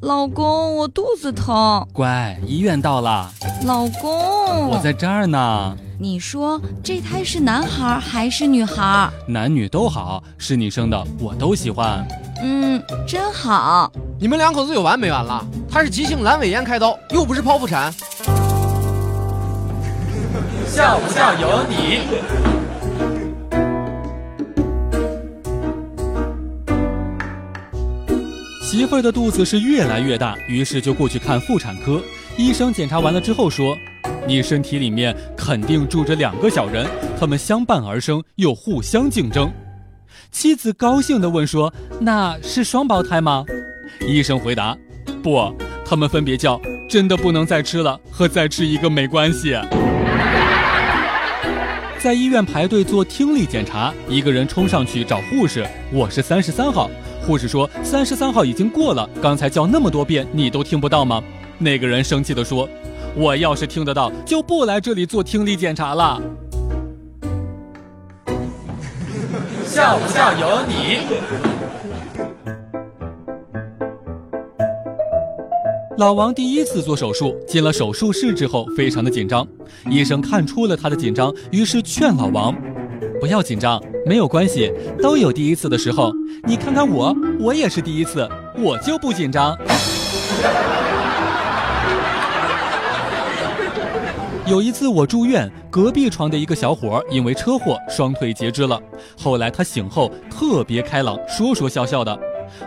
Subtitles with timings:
[0.00, 1.86] 老公，我肚子疼。
[1.92, 3.30] 乖，医院到了。
[3.64, 5.76] 老公，我在这儿呢。
[5.98, 9.10] 你说这胎是男孩还是女孩？
[9.26, 12.02] 男女都好，是你生的，我都喜欢。
[12.42, 13.92] 嗯，真好。
[14.18, 15.46] 你们两口子有完没完了？
[15.70, 17.92] 他是急性阑尾炎开刀，又不是剖腹产。
[20.66, 22.59] 笑不笑由你。
[28.70, 32.00] 媳妇儿的肚子是越来越大，于是就过去看妇产科。
[32.38, 33.76] 医生检查完了之后说
[34.28, 36.86] ：“你身体里面肯定住着两个小人，
[37.18, 39.52] 他们相伴而生，又互相竞争。”
[40.30, 43.44] 妻子高兴地问说：“那是双胞胎吗？”
[44.06, 44.78] 医生回答
[45.20, 45.52] ：“不，
[45.84, 49.56] 他们分别叫真的不能再吃了和再吃一个没关系。”
[52.00, 56.90] 在医院排队做听力检查，一个人冲上去找护士：“我是三十三号。”
[57.26, 61.22] 护士说：“三十三号已经过了，刚才叫那么多遍，你都听不到吗？”
[61.60, 62.66] 那个人生气地说
[63.14, 66.18] ：“我要是听得到，就不来这里做听力检查了。”
[69.68, 71.59] 笑不笑由你。
[76.00, 79.46] 老王第一次做手术，进了手术室之后，非常的紧张。
[79.90, 82.56] 医生看出了他的紧张，于是劝老王。
[83.20, 86.10] 不要紧张，没有关系，都有第一次的时候。
[86.44, 89.54] 你看看我，我也是第一次，我就不紧张。
[94.48, 98.80] 有一次我住院，隔壁床的一个小伙因为车祸双腿截肢了。
[99.18, 102.18] 后来他醒后特别开朗，说说笑笑的。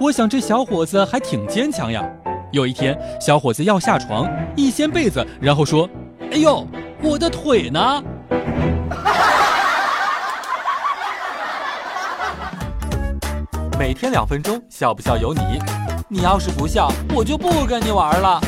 [0.00, 2.02] 我想这小伙子还挺坚强呀。
[2.50, 5.88] 有一天，小伙子要下床，一掀被子，然后说
[6.32, 6.66] ：“哎呦，
[7.02, 8.02] 我的腿呢？”
[13.78, 15.40] 每天两分钟，笑不笑由你。
[16.08, 18.40] 你要是不笑，我就不跟你玩了。